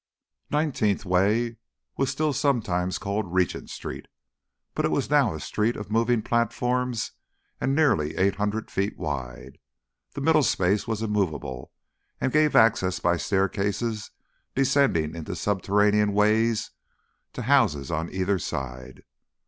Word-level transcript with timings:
Nineteenth 0.49 1.05
Way 1.05 1.57
was 1.95 2.09
still 2.09 2.33
sometimes 2.33 2.97
called 2.97 3.35
Regent 3.35 3.69
Street, 3.69 4.07
but 4.73 4.83
it 4.83 4.89
was 4.89 5.11
now 5.11 5.35
a 5.35 5.39
street 5.39 5.75
of 5.75 5.91
moving 5.91 6.23
platforms 6.23 7.11
and 7.59 7.75
nearly 7.75 8.15
eight 8.17 8.37
hundred 8.37 8.71
feet 8.71 8.97
wide. 8.97 9.59
The 10.15 10.21
middle 10.21 10.41
space 10.41 10.87
was 10.87 11.03
immovable 11.03 11.71
and 12.19 12.31
gave 12.33 12.55
access 12.55 12.99
by 12.99 13.17
staircases 13.17 14.09
descending 14.55 15.13
into 15.13 15.35
subterranean 15.35 16.13
ways 16.13 16.71
to 17.33 17.41
the 17.41 17.45
houses 17.45 17.91
on 17.91 18.09
either 18.09 18.39
side. 18.39 19.03